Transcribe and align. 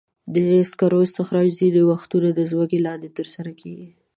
د 0.33 0.35
سکرو 0.69 0.99
استخراج 1.07 1.49
ځینې 1.59 1.81
وختونه 1.91 2.29
د 2.33 2.39
ځمکې 2.51 2.77
لاندې 2.87 3.09
ترسره 3.17 3.51
کېږي. 3.61 3.89